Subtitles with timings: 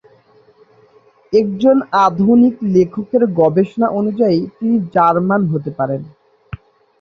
[1.33, 6.01] একজন আধুনিক লেখকের গবেষণা অনুযায়ী তিনি জার্মান হতে পারেন।